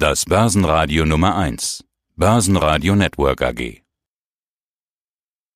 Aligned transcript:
Das 0.00 0.26
Börsenradio 0.26 1.04
Nummer 1.04 1.36
1. 1.36 1.84
Börsenradio 2.14 2.94
Network 2.94 3.42
AG. 3.42 3.82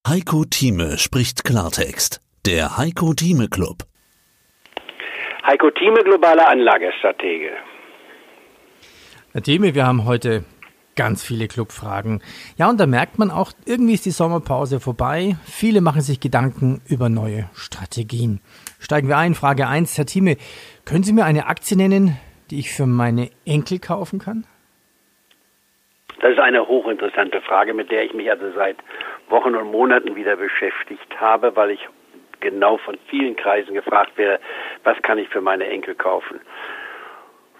Heiko 0.04 0.44
Thieme 0.44 0.98
spricht 0.98 1.44
Klartext. 1.44 2.20
Der 2.44 2.76
Heiko 2.76 3.14
Thieme 3.14 3.46
Club. 3.46 3.84
Heiko 5.46 5.70
Thieme, 5.70 6.02
globaler 6.02 6.48
Anlagestratege. 6.48 7.52
Herr 9.30 9.42
Thieme, 9.42 9.76
wir 9.76 9.86
haben 9.86 10.06
heute 10.06 10.44
ganz 10.96 11.22
viele 11.22 11.46
Clubfragen. 11.46 12.20
Ja, 12.56 12.68
und 12.68 12.80
da 12.80 12.88
merkt 12.88 13.20
man 13.20 13.30
auch, 13.30 13.52
irgendwie 13.64 13.94
ist 13.94 14.06
die 14.06 14.10
Sommerpause 14.10 14.80
vorbei. 14.80 15.36
Viele 15.44 15.80
machen 15.80 16.00
sich 16.00 16.18
Gedanken 16.18 16.82
über 16.88 17.08
neue 17.08 17.48
Strategien. 17.54 18.40
Steigen 18.80 19.06
wir 19.06 19.18
ein. 19.18 19.36
Frage 19.36 19.68
1. 19.68 19.96
Herr 19.96 20.06
Thieme, 20.06 20.36
können 20.84 21.04
Sie 21.04 21.12
mir 21.12 21.26
eine 21.26 21.46
Aktie 21.46 21.76
nennen, 21.76 22.18
die 22.52 22.60
ich 22.60 22.70
für 22.70 22.86
meine 22.86 23.30
Enkel 23.46 23.78
kaufen 23.78 24.18
kann? 24.18 24.44
Das 26.20 26.32
ist 26.32 26.38
eine 26.38 26.68
hochinteressante 26.68 27.40
Frage, 27.40 27.72
mit 27.72 27.90
der 27.90 28.04
ich 28.04 28.12
mich 28.12 28.30
also 28.30 28.52
seit 28.52 28.76
Wochen 29.30 29.56
und 29.56 29.72
Monaten 29.72 30.14
wieder 30.14 30.36
beschäftigt 30.36 31.18
habe, 31.18 31.56
weil 31.56 31.70
ich 31.70 31.88
genau 32.40 32.76
von 32.76 32.98
vielen 33.08 33.36
Kreisen 33.36 33.72
gefragt 33.72 34.18
werde, 34.18 34.38
was 34.84 35.00
kann 35.02 35.16
ich 35.16 35.28
für 35.30 35.40
meine 35.40 35.66
Enkel 35.66 35.94
kaufen? 35.94 36.40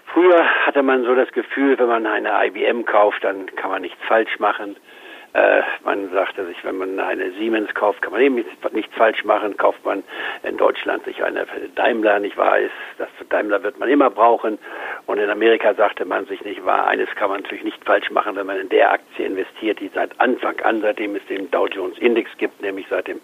Früher 0.05 0.45
hatte 0.67 0.83
man 0.83 1.03
so 1.03 1.15
das 1.15 1.31
Gefühl, 1.31 1.79
wenn 1.79 1.87
man 1.87 2.05
eine 2.05 2.29
IBM 2.45 2.85
kauft, 2.85 3.23
dann 3.23 3.47
kann 3.55 3.71
man 3.71 3.81
nichts 3.81 4.01
falsch 4.07 4.37
machen. 4.37 4.75
Äh, 5.33 5.63
man 5.83 6.11
sagte 6.11 6.45
sich, 6.45 6.63
wenn 6.63 6.77
man 6.77 6.99
eine 6.99 7.31
Siemens 7.31 7.73
kauft, 7.73 8.03
kann 8.03 8.13
man 8.13 8.21
eben 8.21 8.35
nichts 8.35 8.95
falsch 8.95 9.23
machen. 9.23 9.57
Kauft 9.57 9.83
man 9.83 10.03
in 10.43 10.57
Deutschland 10.57 11.03
sich 11.05 11.23
eine 11.23 11.47
Daimler, 11.73 12.19
nicht 12.19 12.37
wahr 12.37 12.59
ist, 12.59 12.71
das 12.99 13.09
Daimler 13.29 13.63
wird 13.63 13.79
man 13.79 13.89
immer 13.89 14.11
brauchen. 14.11 14.59
Und 15.07 15.17
in 15.17 15.31
Amerika 15.31 15.73
sagte 15.73 16.05
man 16.05 16.27
sich 16.27 16.43
nicht 16.43 16.63
wahr, 16.65 16.85
eines 16.87 17.09
kann 17.15 17.31
man 17.31 17.41
natürlich 17.41 17.63
nicht 17.63 17.83
falsch 17.83 18.11
machen, 18.11 18.35
wenn 18.35 18.45
man 18.45 18.59
in 18.59 18.69
der 18.69 18.91
Aktie 18.91 19.25
investiert, 19.25 19.79
die 19.79 19.89
seit 19.93 20.19
Anfang 20.21 20.59
an, 20.61 20.81
seitdem 20.81 21.15
es 21.15 21.25
den 21.25 21.49
Dow 21.49 21.65
Jones 21.65 21.97
Index 21.97 22.29
gibt, 22.37 22.61
nämlich 22.61 22.85
seit 22.89 23.07
dem 23.07 23.19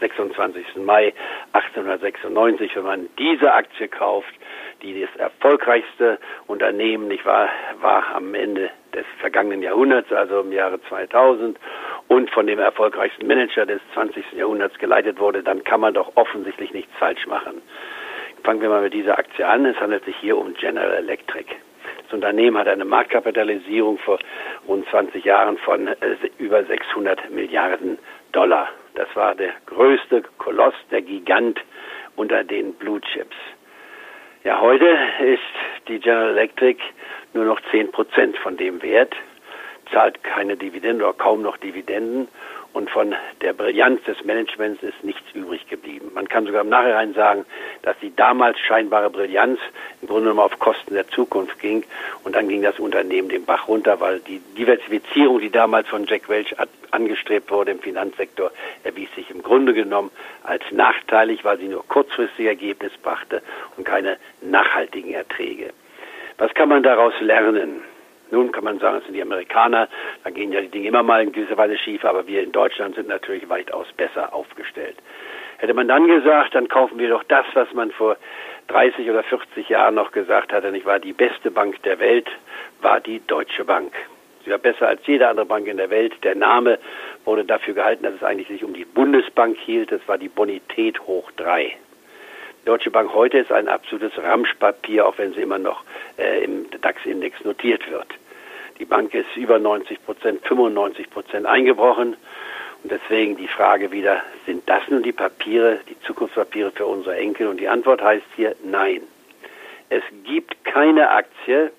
26. 0.00 0.76
Mai 0.76 1.14
1896, 1.52 2.76
wenn 2.76 2.84
man 2.84 3.08
diese 3.18 3.54
Aktie 3.54 3.88
kauft, 3.88 4.34
die 4.82 5.00
das 5.00 5.16
erfolgreichste 5.16 6.18
Unternehmen, 6.46 7.08
nicht 7.08 7.24
wahr, 7.24 7.48
war 7.80 8.14
am 8.14 8.34
Ende 8.34 8.70
des 8.94 9.04
vergangenen 9.20 9.62
Jahrhunderts, 9.62 10.12
also 10.12 10.40
im 10.40 10.52
Jahre 10.52 10.80
2000 10.88 11.58
und 12.08 12.30
von 12.30 12.46
dem 12.46 12.58
erfolgreichsten 12.58 13.26
Manager 13.26 13.66
des 13.66 13.80
20. 13.94 14.32
Jahrhunderts 14.32 14.78
geleitet 14.78 15.18
wurde, 15.18 15.42
dann 15.42 15.64
kann 15.64 15.80
man 15.80 15.94
doch 15.94 16.12
offensichtlich 16.16 16.72
nichts 16.72 16.92
falsch 16.98 17.26
machen. 17.26 17.62
Fangen 18.42 18.60
wir 18.60 18.68
mal 18.68 18.82
mit 18.82 18.92
dieser 18.92 19.18
Aktie 19.18 19.46
an. 19.46 19.64
Es 19.64 19.80
handelt 19.80 20.04
sich 20.04 20.16
hier 20.16 20.36
um 20.36 20.54
General 20.54 20.92
Electric. 20.92 21.46
Das 22.04 22.12
Unternehmen 22.12 22.58
hat 22.58 22.68
eine 22.68 22.84
Marktkapitalisierung 22.84 23.98
vor 23.98 24.18
rund 24.68 24.86
20 24.90 25.24
Jahren 25.24 25.56
von 25.58 25.88
äh, 25.88 25.94
über 26.38 26.62
600 26.64 27.30
Milliarden 27.30 27.98
Dollar. 28.32 28.68
Das 28.94 29.08
war 29.14 29.34
der 29.34 29.52
größte 29.66 30.22
Koloss, 30.38 30.74
der 30.90 31.02
Gigant 31.02 31.58
unter 32.16 32.44
den 32.44 32.74
Blue 32.74 33.00
Chips. 33.00 33.36
Ja, 34.44 34.60
heute 34.60 34.86
ist 35.20 35.88
die 35.88 35.98
General 35.98 36.30
Electric 36.30 36.78
nur 37.34 37.44
noch 37.44 37.60
10 37.70 37.92
Prozent 37.92 38.36
von 38.38 38.56
dem 38.56 38.82
Wert, 38.82 39.14
zahlt 39.92 40.22
keine 40.24 40.56
Dividenden 40.56 41.02
oder 41.02 41.12
kaum 41.12 41.42
noch 41.42 41.56
Dividenden 41.56 42.28
und 42.74 42.90
von 42.90 43.14
der 43.40 43.52
Brillanz 43.52 44.02
des 44.02 44.24
Managements 44.24 44.82
ist 44.82 45.04
nichts 45.04 45.22
übrig 45.32 45.68
geblieben. 45.68 46.10
Man 46.12 46.28
kann 46.28 46.44
sogar 46.44 46.62
im 46.62 46.68
Nachhinein 46.68 47.14
sagen, 47.14 47.44
dass 47.82 47.96
die 48.00 48.14
damals 48.14 48.58
scheinbare 48.58 49.10
Brillanz 49.10 49.60
im 50.02 50.08
Grunde 50.08 50.24
genommen 50.24 50.40
auf 50.40 50.58
Kosten 50.58 50.94
der 50.94 51.06
Zukunft 51.06 51.60
ging 51.60 51.84
und 52.24 52.34
dann 52.34 52.48
ging 52.48 52.62
das 52.62 52.80
Unternehmen 52.80 53.28
den 53.28 53.44
Bach 53.44 53.68
runter, 53.68 54.00
weil 54.00 54.18
die 54.20 54.40
Diversifizierung, 54.58 55.38
die 55.38 55.50
damals 55.50 55.88
von 55.88 56.06
Jack 56.06 56.28
Welch 56.28 56.56
angestrebt 56.90 57.50
wurde 57.50 57.70
im 57.70 57.78
Finanzsektor, 57.78 58.50
erwies 58.82 59.14
sich 59.14 59.30
im 59.30 59.42
Grunde 59.42 59.72
genommen 59.72 60.10
als 60.42 60.64
nachteilig, 60.72 61.44
weil 61.44 61.58
sie 61.58 61.68
nur 61.68 61.86
kurzfristige 61.86 62.48
Ergebnisse 62.48 62.96
brachte 63.00 63.40
und 63.76 63.84
keine 63.84 64.18
nachhaltigen 64.40 65.14
Erträge. 65.14 65.70
Was 66.38 66.52
kann 66.54 66.68
man 66.68 66.82
daraus 66.82 67.14
lernen? 67.20 67.82
Nun 68.30 68.50
kann 68.50 68.64
man 68.64 68.78
sagen, 68.80 68.98
es 68.98 69.04
sind 69.04 69.14
die 69.14 69.22
Amerikaner, 69.22 69.88
da 70.24 70.30
gehen 70.30 70.50
ja 70.50 70.60
die 70.60 70.68
Dinge 70.68 70.88
immer 70.88 71.02
mal 71.02 71.22
in 71.22 71.30
gewisser 71.30 71.56
Weise 71.56 71.78
schief, 71.78 72.04
aber 72.04 72.26
wir 72.26 72.42
in 72.42 72.52
Deutschland 72.52 72.96
sind 72.96 73.06
natürlich 73.06 73.48
weitaus 73.48 73.86
besser 73.96 74.34
aufgestellt. 74.34 74.96
Hätte 75.58 75.74
man 75.74 75.86
dann 75.86 76.08
gesagt, 76.08 76.54
dann 76.54 76.68
kaufen 76.68 76.98
wir 76.98 77.08
doch 77.08 77.22
das, 77.24 77.46
was 77.54 77.72
man 77.74 77.92
vor 77.92 78.16
30 78.68 79.08
oder 79.08 79.22
40 79.22 79.68
Jahren 79.68 79.94
noch 79.94 80.10
gesagt 80.10 80.52
hatte, 80.52 80.72
nicht 80.72 80.86
wahr? 80.86 80.98
Die 80.98 81.12
beste 81.12 81.50
Bank 81.50 81.80
der 81.84 82.00
Welt 82.00 82.28
war 82.80 83.00
die 83.00 83.24
Deutsche 83.26 83.64
Bank. 83.64 83.92
Sie 84.44 84.50
war 84.50 84.58
besser 84.58 84.88
als 84.88 85.06
jede 85.06 85.28
andere 85.28 85.46
Bank 85.46 85.66
in 85.66 85.76
der 85.76 85.90
Welt. 85.90 86.12
Der 86.22 86.34
Name 86.34 86.78
wurde 87.24 87.44
dafür 87.44 87.74
gehalten, 87.74 88.02
dass 88.02 88.14
es 88.14 88.22
eigentlich 88.22 88.48
sich 88.48 88.64
um 88.64 88.74
die 88.74 88.84
Bundesbank 88.84 89.56
hielt. 89.58 89.92
Das 89.92 90.06
war 90.06 90.18
die 90.18 90.28
Bonität 90.28 91.00
hoch 91.00 91.30
drei. 91.32 91.76
Deutsche 92.64 92.90
Bank 92.90 93.12
heute 93.12 93.38
ist 93.38 93.52
ein 93.52 93.68
absolutes 93.68 94.12
Ramschpapier, 94.16 95.06
auch 95.06 95.18
wenn 95.18 95.34
sie 95.34 95.42
immer 95.42 95.58
noch 95.58 95.84
äh, 96.16 96.44
im 96.44 96.66
DAX-Index 96.70 97.44
notiert 97.44 97.90
wird. 97.90 98.08
Die 98.78 98.86
Bank 98.86 99.12
ist 99.12 99.36
über 99.36 99.58
90 99.58 100.02
Prozent, 100.04 100.46
95 100.46 101.10
Prozent 101.10 101.46
eingebrochen. 101.46 102.16
Und 102.82 102.90
deswegen 102.90 103.36
die 103.36 103.48
Frage 103.48 103.92
wieder, 103.92 104.22
sind 104.46 104.68
das 104.68 104.82
nun 104.88 105.02
die 105.02 105.12
Papiere, 105.12 105.80
die 105.88 106.00
Zukunftspapiere 106.00 106.70
für 106.70 106.86
unsere 106.86 107.16
Enkel? 107.16 107.48
Und 107.48 107.60
die 107.60 107.68
Antwort 107.68 108.02
heißt 108.02 108.26
hier 108.34 108.56
nein. 108.64 109.02
Es 109.90 110.02
gibt 110.24 110.64
keine 110.64 111.10
Aktie, 111.10 111.70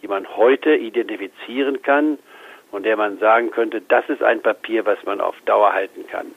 die 0.00 0.08
man 0.08 0.28
heute 0.36 0.74
identifizieren 0.74 1.82
kann, 1.82 2.18
von 2.72 2.82
der 2.82 2.96
man 2.96 3.18
sagen 3.18 3.52
könnte, 3.52 3.80
das 3.80 4.08
ist 4.08 4.22
ein 4.22 4.40
Papier, 4.40 4.84
was 4.86 5.02
man 5.04 5.20
auf 5.20 5.36
Dauer 5.44 5.72
halten 5.72 6.06
kann. 6.08 6.34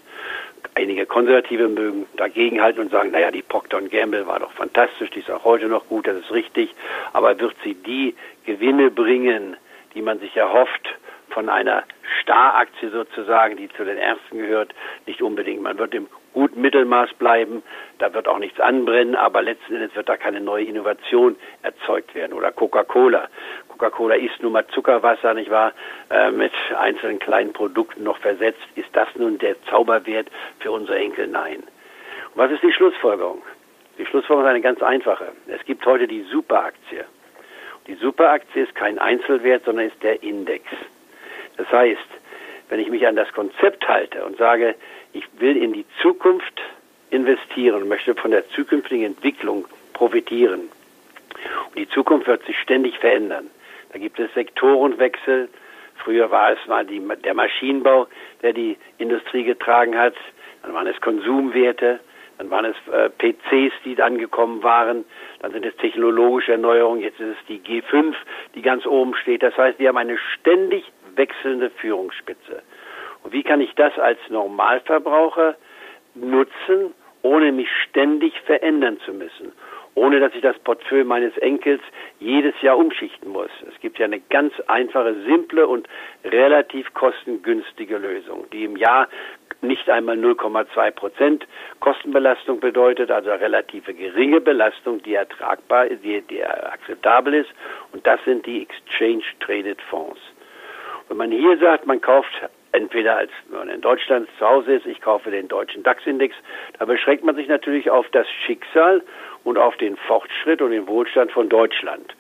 Einige 0.78 1.06
Konservative 1.06 1.69
mögen 1.69 2.06
dagegenhalten 2.18 2.81
und 2.81 2.91
sagen, 2.91 3.12
naja, 3.12 3.31
die 3.31 3.41
Procter 3.41 3.81
Gamble 3.81 4.28
war 4.28 4.40
doch 4.40 4.52
fantastisch, 4.52 5.09
die 5.12 5.19
ist 5.19 5.31
auch 5.31 5.46
heute 5.46 5.68
noch 5.68 5.88
gut, 5.88 6.06
das 6.06 6.18
ist 6.18 6.31
richtig, 6.31 6.75
aber 7.13 7.40
wird 7.40 7.56
sie 7.63 7.75
die 7.75 8.13
Gewinne 8.46 8.91
bringen, 8.91 9.56
die 9.94 10.02
man 10.02 10.19
sich 10.19 10.35
erhofft 10.35 10.97
von 11.30 11.47
einer 11.47 11.84
Staraktie 12.22 12.90
sozusagen, 12.90 13.56
die 13.56 13.69
zu 13.69 13.85
den 13.85 13.97
ersten 13.97 14.38
gehört, 14.38 14.75
nicht 15.06 15.22
unbedingt. 15.22 15.62
Man 15.62 15.78
wird 15.78 15.94
im 15.94 16.08
guten 16.35 16.62
Mittelmaß 16.62 17.13
bleiben, 17.13 17.63
da 17.97 18.13
wird 18.13 18.28
auch 18.28 18.40
nichts 18.40 18.59
anbrennen, 18.59 19.16
aber 19.16 19.41
letzten 19.41 19.75
Endes 19.75 19.96
wird 19.96 20.09
da 20.09 20.18
keine 20.18 20.41
neue 20.41 20.66
Innovation 20.66 21.38
erzeugt 21.63 22.13
werden. 22.13 22.34
Oder 22.34 22.51
Coca-Cola. 22.51 23.29
Coca-Cola 23.69 24.16
ist 24.16 24.44
nun 24.44 24.51
mal 24.51 24.68
Zuckerwasser, 24.68 25.34
nicht 25.34 25.50
wahr, 25.50 25.72
äh, 26.09 26.31
mit 26.31 26.51
einzelnen 26.78 27.19
kleinen 27.19 27.53
Produkten 27.53 28.03
noch 28.03 28.18
versetzt. 28.18 28.62
Ist 28.75 28.90
das 28.91 29.07
nun 29.16 29.38
der 29.38 29.56
Zauberwert 29.63 30.28
für 30.59 30.72
unsere 30.72 31.00
Enkel? 31.00 31.28
Nein. 31.28 31.63
Und 32.34 32.35
was 32.35 32.52
ist 32.52 32.63
die 32.63 32.73
Schlussfolgerung? 32.73 33.41
Die 33.97 34.06
Schlussfolgerung 34.06 34.46
ist 34.46 34.50
eine 34.50 34.62
ganz 34.62 34.84
einfache. 34.84 35.31
Es 35.47 35.63
gibt 35.63 35.85
heute 35.85 36.06
die 36.06 36.23
Superaktie. 36.23 37.06
Die 37.88 37.96
Superaktie 37.96 38.63
ist 38.63 38.75
kein 38.75 39.00
Einzelwert, 39.00 39.63
sondern 39.63 39.88
ist 39.88 40.03
der 40.03 40.22
Index. 40.22 40.66
Das 41.56 41.72
heißt, 41.72 42.09
wenn 42.67 42.79
ich 42.81 42.90
mich 42.90 43.07
an 43.07 43.16
das 43.16 43.31
Konzept 43.31 43.88
halte 43.88 44.25
und 44.25 44.38
sage, 44.38 44.75
ich 45.16 45.26
will 45.40 45.56
in 45.56 45.74
die 45.74 45.86
Zukunft 46.02 46.62
investieren 47.09 47.88
möchte 47.88 48.16
von 48.16 48.31
der 48.31 48.48
zukünftigen 48.50 49.06
Entwicklung 49.06 49.66
profitieren. 49.94 50.70
Und 51.70 51.78
die 51.78 51.88
Zukunft 51.90 52.28
wird 52.28 52.46
sich 52.46 52.59
ständig 52.59 52.98
verändern. 53.00 53.50
Da 53.94 54.00
gibt 54.00 54.20
es 54.20 54.34
Sektorenwechsel. 54.34 55.48
Früher 56.03 56.30
war 56.31 56.52
es 56.52 56.59
mal 56.68 56.86
die, 56.86 57.02
der 57.24 57.34
Maschinenbau, 57.34 58.08
der 58.42 58.52
die 58.52 58.78
Industrie 58.98 59.44
getragen 59.44 59.98
hat. 59.98 60.16
Dann 60.64 60.74
waren 60.74 60.88
es 60.88 61.00
Konsumwerte. 61.00 62.02
Dann 62.38 62.50
waren 62.50 62.66
es 62.66 62.76
äh, 62.92 63.09
PCs, 63.09 63.74
die 63.86 64.02
angekommen 64.02 64.64
waren. 64.64 65.06
Dann 65.40 65.53
sind 65.53 65.66
es 65.66 65.76
technologische 65.78 66.52
Erneuerungen. 66.52 67.02
Jetzt 67.02 67.22
ist 67.22 67.38
es 67.40 67.46
die 67.47 67.59
G5, 67.59 68.14
die 68.53 68.62
ganz 68.62 68.86
oben 68.86 69.16
steht. 69.16 69.44
Das 69.44 69.56
heißt, 69.56 69.80
wir 69.80 69.88
haben 69.88 69.97
eine 69.97 70.18
ständig 70.18 70.84
wechselnde 71.16 71.70
Führungsspitze. 71.70 72.61
Und 73.25 73.33
wie 73.33 73.41
kann 73.41 73.59
ich 73.59 73.73
das 73.73 73.97
als 73.97 74.19
Normalverbraucher 74.29 75.55
nutzen, 76.13 76.93
ohne 77.23 77.51
mich 77.51 77.69
ständig 77.89 78.39
verändern 78.41 78.99
zu 79.03 79.13
müssen? 79.13 79.51
Ohne 79.95 80.19
dass 80.19 80.35
ich 80.35 80.41
das 80.41 80.59
Portfolio 80.59 81.05
meines 81.05 81.35
Enkels 81.37 81.81
jedes 82.19 82.53
Jahr 82.61 82.77
umschichten 82.77 83.31
muss. 83.31 83.49
Es 83.67 83.79
gibt 83.79 83.97
ja 83.97 84.05
eine 84.05 84.19
ganz 84.19 84.53
einfache, 84.67 85.16
simple 85.25 85.66
und 85.66 85.87
relativ 86.23 86.93
kostengünstige 86.93 87.97
Lösung, 87.97 88.45
die 88.53 88.66
im 88.66 88.77
Jahr 88.77 89.07
nicht 89.61 89.89
einmal 89.89 90.17
0,2 90.17 90.91
Prozent 90.91 91.47
Kostenbelastung 91.79 92.59
bedeutet, 92.59 93.09
also 93.09 93.31
relative 93.31 93.95
geringe 93.95 94.39
Belastung, 94.39 95.01
die 95.01 95.16
ertragbar, 95.16 95.87
die, 95.87 96.22
die 96.22 96.45
akzeptabel 96.45 97.33
ist. 97.33 97.49
Und 97.91 98.05
das 98.05 98.23
sind 98.23 98.45
die 98.45 98.61
Exchange 98.61 99.23
Traded 99.39 99.81
Fonds. 99.89 100.19
Wenn 101.07 101.17
man 101.17 101.31
hier 101.31 101.57
sagt, 101.57 101.87
man 101.87 102.01
kauft 102.01 102.29
entweder 102.75 103.17
als 103.17 103.31
man 103.49 103.69
in 103.69 103.81
Deutschland 103.81 104.27
zu 104.37 104.47
Hause 104.47 104.73
ist, 104.75 104.85
ich 104.85 105.01
kaufe 105.01 105.31
den 105.31 105.47
deutschen 105.47 105.83
DAX-Index, 105.83 106.35
da 106.77 106.85
beschränkt 106.85 107.23
man 107.23 107.35
sich 107.35 107.47
natürlich 107.47 107.89
auf 107.89 108.07
das 108.11 108.27
Schicksal 108.45 109.01
und 109.43 109.57
auf 109.57 109.77
den 109.77 109.95
Fortschritt 109.95 110.61
und 110.61 110.72
den 110.72 110.87
Wohlstand 110.87 111.31
von 111.31 111.49
Deutschland. 111.49 112.16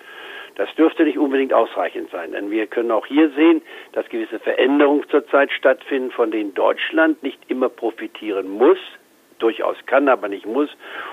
Das 0.55 0.73
dürfte 0.75 1.03
nicht 1.03 1.17
unbedingt 1.17 1.53
ausreichend 1.53 2.09
sein, 2.11 2.31
denn 2.31 2.49
wir 2.49 2.65
können 2.67 2.91
auch 2.91 3.05
hier 3.05 3.29
sehen, 3.31 3.61
dass 3.91 4.07
gewisse 4.07 4.39
Veränderungen 4.39 5.03
zurzeit 5.09 5.51
stattfinden, 5.51 6.11
von 6.11 6.31
denen 6.31 6.53
Deutschland 6.53 7.21
nicht 7.23 7.39
immer 7.49 7.67
profitieren 7.67 8.47
muss, 8.47 8.77
durchaus 9.39 9.75
kann, 9.85 10.07
aber 10.07 10.29
nicht 10.29 10.45
muss. 10.45 10.69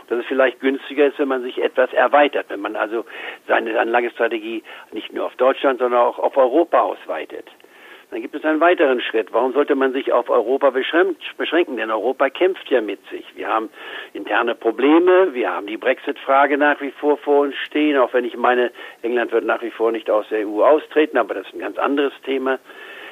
Dass 0.09 0.21
es 0.21 0.27
vielleicht 0.27 0.61
günstiger 0.61 1.07
ist, 1.07 1.19
wenn 1.19 1.27
man 1.27 1.43
sich 1.43 1.61
etwas 1.61 1.93
erweitert, 1.93 2.47
wenn 2.51 2.61
man 2.61 2.77
also 2.77 3.05
seine 3.49 3.79
Anlagestrategie 3.81 4.63
nicht 4.93 5.13
nur 5.13 5.27
auf 5.27 5.35
Deutschland, 5.35 5.81
sondern 5.81 6.01
auch 6.01 6.21
auf 6.21 6.37
Europa 6.37 6.81
ausweitet. 6.81 7.47
Dann 8.13 8.21
gibt 8.21 8.35
es 8.35 8.45
einen 8.45 8.61
weiteren 8.61 9.01
Schritt. 9.01 9.33
Warum 9.33 9.55
sollte 9.55 9.75
man 9.75 9.95
sich 9.95 10.13
auf 10.13 10.29
Europa 10.29 10.69
beschränken? 10.69 11.79
Denn 11.79 11.91
Europa 11.91 12.29
kämpft 12.29 12.71
ja 12.71 12.83
mit 12.83 13.01
sich. 13.09 13.25
Wir 13.37 13.49
haben 13.49 13.71
interne 14.13 14.55
Probleme, 14.55 15.33
wir 15.33 15.51
haben 15.51 15.67
die 15.67 15.79
Brexit-Frage 15.79 16.59
nach 16.59 16.79
wie 16.83 16.91
vor 16.91 17.17
vor 17.17 17.41
uns 17.41 17.57
stehen, 17.65 17.97
auch 17.97 18.13
wenn 18.13 18.27
ich 18.27 18.37
meine, 18.37 18.71
England 19.01 19.33
wird 19.33 19.47
nach 19.47 19.63
wie 19.63 19.71
vor 19.71 19.93
nicht 19.93 20.11
aus 20.11 20.27
der 20.29 20.47
EU 20.47 20.63
austreten, 20.63 21.17
aber 21.17 21.33
das 21.33 21.47
ist 21.47 21.55
ein 21.55 21.61
ganz 21.61 21.79
anderes 21.79 22.13
Thema. 22.27 22.59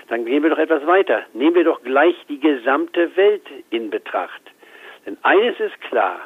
Dann 0.08 0.26
gehen 0.26 0.42
wir 0.42 0.50
doch 0.50 0.58
etwas 0.58 0.86
weiter. 0.86 1.22
Nehmen 1.32 1.54
wir 1.54 1.64
doch 1.64 1.82
gleich 1.82 2.16
die 2.28 2.38
gesamte 2.38 3.16
Welt 3.16 3.46
in 3.70 3.88
Betracht. 3.88 4.42
Denn 5.06 5.16
eines 5.22 5.58
ist 5.60 5.80
klar, 5.80 6.20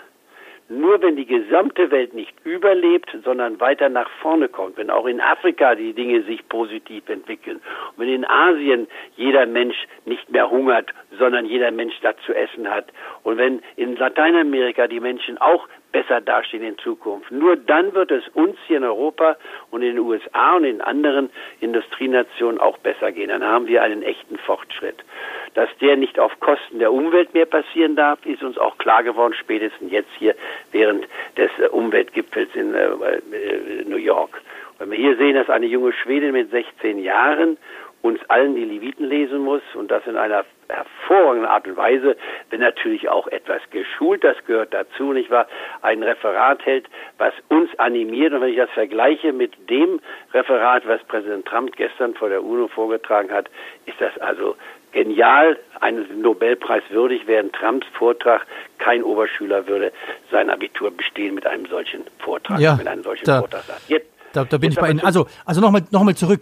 nur 0.69 1.03
wenn 1.03 1.17
die 1.17 1.27
gesamte 1.27 1.91
Welt 1.91 2.15
nicht 2.15 2.35
überlebt, 2.45 3.11
sondern 3.23 3.61
weiter 3.61 3.89
nach 3.89 4.09
vorne 4.23 4.49
kommt, 4.49 4.77
wenn 4.79 4.91
auch 4.91 5.07
in 5.07 5.21
Afrika 5.21 5.75
die 5.75 5.93
Dinge 5.93 6.23
sich 6.23 6.49
positiv 6.49 7.09
entwickeln 7.09 7.61
und 7.91 7.99
wenn 7.99 8.09
in 8.09 8.25
Asien 8.25 8.87
jeder 9.17 9.47
Mensch 9.47 9.77
nicht 10.07 10.31
mehr 10.31 10.51
hungert, 10.51 10.91
sondern 11.19 11.45
jeder 11.45 11.71
Mensch 11.71 11.95
das 12.01 12.17
zu 12.25 12.33
essen 12.33 12.71
hat 12.71 12.87
und 13.23 13.37
wenn 13.37 13.63
in 13.77 13.97
Lateinamerika 13.97 14.87
die 14.87 15.01
Menschen 15.01 15.39
auch 15.39 15.69
besser 15.93 16.21
dastehen 16.21 16.65
in 16.65 16.77
Zukunft. 16.79 17.31
Nur 17.31 17.57
dann 17.57 17.95
wird 17.95 18.11
es 18.11 18.27
uns 18.35 18.57
hier 18.67 18.79
in 18.79 18.85
Europa 18.85 19.37
und 19.71 19.83
in 19.83 19.95
den 19.95 19.99
USA 20.01 20.57
und 20.57 20.65
in 20.65 20.81
anderen 20.81 21.31
Industrienationen 21.61 22.59
auch 22.59 22.79
besser 22.79 23.13
gehen. 23.13 23.29
Dann 23.29 23.45
haben 23.45 23.69
wir 23.69 23.81
einen 23.81 24.03
echten 24.03 24.37
Fortschritt. 24.39 25.05
Dass 25.55 25.69
der 25.81 25.97
nicht 25.97 26.19
auf 26.19 26.39
Kosten 26.41 26.81
der 26.81 26.93
Umwelt 26.93 27.33
mehr 27.33 27.47
passieren 27.47 27.97
darf, 27.97 28.25
ist 28.27 28.43
uns 28.43 28.59
auch 28.59 28.77
klar 28.79 29.03
geworden, 29.03 29.35
spätestens 29.35 29.91
jetzt 29.91 30.11
hier 30.19 30.35
während 30.73 31.07
des 31.37 31.51
äh, 31.59 31.69
Umweltgipfels 31.69 32.55
in 32.55 32.75
äh, 32.75 32.87
äh, 32.87 33.85
New 33.87 33.97
York. 33.97 34.43
Wenn 34.79 34.91
wir 34.91 34.99
hier 34.99 35.17
sehen, 35.17 35.37
dass 35.37 35.49
eine 35.49 35.67
junge 35.67 35.93
Schwedin 35.93 36.33
mit 36.33 36.51
16 36.51 36.99
Jahren 36.99 37.57
uns 38.03 38.21
allen 38.29 38.55
die 38.55 38.65
Leviten 38.65 39.09
lesen 39.09 39.39
muss 39.39 39.63
und 39.75 39.91
das 39.91 40.07
in 40.07 40.19
einer 40.19 40.45
hervorragenden 40.69 41.49
Art 41.49 41.67
und 41.67 41.77
Weise, 41.79 42.17
wenn 42.51 42.61
natürlich 42.61 43.09
auch 43.09 43.29
etwas 43.29 43.63
geschult, 43.71 44.23
das 44.25 44.37
gehört 44.45 44.75
dazu, 44.75 45.15
nicht 45.15 45.31
wahr, 45.31 45.47
ein 45.81 46.03
Referat 46.03 46.67
hält, 46.67 46.87
was 47.17 47.33
uns 47.49 47.71
animiert 47.79 48.35
und 48.35 48.43
wenn 48.43 48.51
ich 48.51 48.59
das 48.59 48.71
vergleiche 48.71 49.33
mit 49.33 49.71
dem 49.71 50.01
Referat, 50.35 50.87
was 50.87 51.03
Präsident 51.05 51.47
Trump 51.47 51.75
gestern 51.77 52.15
vor 52.15 52.29
der 52.29 52.45
UNO 52.45 52.69
vorgetragen 52.69 53.31
hat, 53.31 53.49
ist 53.87 53.99
das 54.01 54.17
also 54.19 54.55
genial, 54.95 55.59
eines 55.81 56.07
Nobelpreis 56.17 56.83
würdig, 56.89 57.23
während 57.27 57.53
Trumps 57.53 57.87
Vortrag 57.93 58.47
kein 58.79 59.03
Oberschüler 59.03 59.67
würde 59.67 59.93
sein 60.31 60.49
Abitur 60.49 60.91
bestehen 60.91 61.35
mit 61.35 61.47
einem 61.47 61.67
solchen 61.67 62.05
Vortrag, 62.21 62.59
ja, 62.61 62.77
mit 62.77 62.87
einem 62.87 63.03
solchen 63.03 63.25
da, 63.25 63.41
Vortrag. 63.41 63.65
Jetzt, 63.89 64.07
da, 64.33 64.45
da 64.45 64.57
bin 64.57 64.71
ich 64.71 64.79
bei 64.79 64.91
Ihnen. 64.91 65.01
Also, 65.01 65.27
also 65.45 65.61
nochmal 65.61 65.83
noch 65.91 66.03
mal 66.05 66.15
zurück 66.15 66.41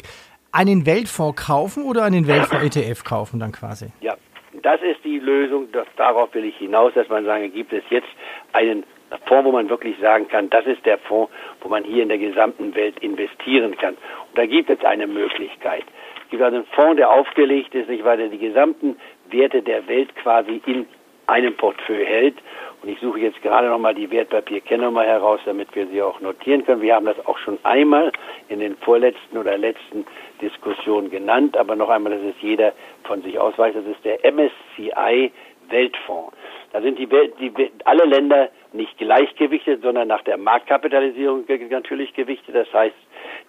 einen 0.53 0.87
Weltfonds 0.87 1.45
kaufen 1.45 1.85
oder 1.85 2.05
einen 2.05 2.27
Weltfonds 2.27 2.77
ETF 2.77 3.05
kaufen 3.05 3.41
dann 3.41 3.53
quasi? 3.53 3.87
Ja, 4.01 4.17
das 4.63 4.81
ist 4.83 5.03
die 5.03 5.19
Lösung. 5.19 5.69
Das, 5.73 5.87
darauf 5.97 6.33
will 6.35 6.45
ich 6.45 6.57
hinaus, 6.57 6.93
dass 6.95 7.09
man 7.09 7.25
sagen, 7.25 7.53
gibt 7.53 7.73
es 7.73 7.83
jetzt 7.91 8.09
einen 8.53 8.85
Fonds, 9.27 9.45
wo 9.45 9.53
man 9.53 9.69
wirklich 9.69 9.97
sagen 9.99 10.29
kann, 10.29 10.51
das 10.51 10.67
ist 10.67 10.85
der 10.87 10.99
Fonds, 10.99 11.33
wo 11.61 11.69
man 11.69 11.85
hier 11.85 12.03
in 12.03 12.09
der 12.09 12.19
gesamten 12.19 12.75
Welt 12.75 12.99
investieren 13.01 13.77
kann. 13.77 13.95
Und 13.95 14.37
da 14.37 14.47
gibt 14.47 14.71
es 14.71 14.85
eine 14.85 15.07
Möglichkeit. 15.07 15.85
Es 16.25 16.31
gibt 16.31 16.43
also 16.43 16.57
einen 16.57 16.67
Fonds, 16.67 16.97
der 16.97 17.11
aufgelegt 17.11 17.75
ist, 17.75 17.89
nicht, 17.89 18.05
weil 18.05 18.21
er 18.21 18.29
die 18.29 18.39
gesamten 18.39 18.97
Werte 19.31 19.63
der 19.63 19.87
Welt 19.89 20.15
quasi 20.17 20.63
in 20.67 20.87
einem 21.27 21.55
Portfolio 21.57 22.05
hält. 22.05 22.37
Und 22.83 22.89
ich 22.89 22.99
suche 23.01 23.21
jetzt 23.21 23.41
gerade 23.43 23.69
nochmal 23.69 23.95
die 23.95 24.11
Wertpapierkennnummer 24.11 25.05
heraus, 25.05 25.41
damit 25.45 25.73
wir 25.75 25.87
sie 25.87 26.03
auch 26.03 26.21
notieren 26.21 26.65
können. 26.65 26.83
Wir 26.83 26.97
haben 26.97 27.07
das 27.07 27.25
auch 27.27 27.39
schon 27.39 27.59
einmal 27.63 28.11
in 28.49 28.59
den 28.59 28.77
vorletzten 28.79 29.39
oder 29.39 29.57
letzten 29.57 30.05
Diskussionen 30.41 31.11
genannt, 31.11 31.57
aber 31.57 31.77
noch 31.77 31.91
einmal, 31.91 32.13
dass 32.13 32.23
es 32.23 32.43
jeder 32.43 32.73
von 33.05 33.23
sich 33.23 33.39
aus 33.39 33.57
weiß, 33.57 33.75
das 33.75 33.87
ist 33.87 34.05
der 34.05 34.19
MSCI 34.33 35.31
Weltfonds. 35.69 36.37
Da 36.73 36.81
sind 36.81 36.99
die, 36.99 37.11
Welt, 37.11 37.35
die 37.39 37.53
alle 37.85 38.05
Länder 38.05 38.51
nicht 38.75 38.99
gleichgewichtet, 38.99 39.83
sondern 39.83 40.09
nach 40.09 40.23
der 40.23 40.39
Marktkapitalisierung 40.39 41.45
natürlich 41.71 42.15
gewichtet. 42.15 42.55
Das 42.55 42.73
heißt, 42.73 42.95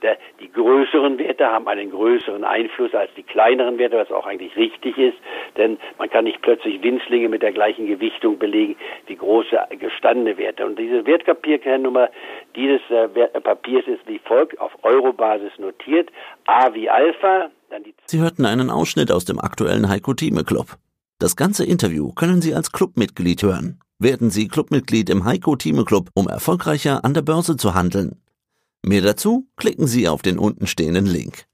der, 0.01 0.17
die 0.39 0.51
größeren 0.51 1.17
Werte 1.17 1.47
haben 1.47 1.67
einen 1.67 1.91
größeren 1.91 2.43
Einfluss 2.43 2.93
als 2.93 3.11
die 3.15 3.23
kleineren 3.23 3.77
Werte, 3.77 3.97
was 3.97 4.11
auch 4.11 4.25
eigentlich 4.25 4.55
richtig 4.55 4.97
ist, 4.97 5.17
denn 5.57 5.77
man 5.97 6.09
kann 6.09 6.25
nicht 6.25 6.41
plötzlich 6.41 6.81
Winzlinge 6.83 7.29
mit 7.29 7.41
der 7.41 7.51
gleichen 7.51 7.87
Gewichtung 7.87 8.37
belegen 8.37 8.75
wie 9.07 9.15
große 9.15 9.57
gestandene 9.79 10.37
Werte. 10.37 10.65
Und 10.65 10.77
diese 10.77 11.05
Wertpapierkernnummer 11.05 12.09
dieses 12.55 12.81
äh, 12.89 13.07
Papiers 13.39 13.87
ist 13.87 14.07
wie 14.07 14.19
folgt 14.19 14.59
auf 14.59 14.71
Eurobasis 14.83 15.51
notiert. 15.57 16.09
A 16.45 16.73
wie 16.73 16.89
Alpha, 16.89 17.49
dann 17.69 17.83
die 17.83 17.93
Sie 18.05 18.19
hörten 18.19 18.45
einen 18.45 18.69
Ausschnitt 18.69 19.11
aus 19.11 19.25
dem 19.25 19.39
aktuellen 19.39 19.89
Heiko 19.89 20.13
Thieme 20.13 20.43
Club. 20.43 20.77
Das 21.19 21.35
ganze 21.35 21.65
Interview 21.65 22.11
können 22.11 22.41
Sie 22.41 22.53
als 22.53 22.71
Clubmitglied 22.71 23.43
hören. 23.43 23.79
Werden 24.03 24.31
Sie 24.31 24.49
Clubmitglied 24.49 25.09
im 25.09 25.23
Heiko 25.23 25.55
Thieme 25.55 25.85
Club, 25.85 26.09
um 26.13 26.27
erfolgreicher 26.27 27.05
an 27.05 27.13
der 27.13 27.21
Börse 27.21 27.55
zu 27.55 27.73
handeln. 27.73 28.17
Mehr 28.85 28.99
dazu 28.99 29.47
klicken 29.55 29.87
Sie 29.87 30.09
auf 30.09 30.21
den 30.21 30.37
untenstehenden 30.37 31.05
Link. 31.05 31.47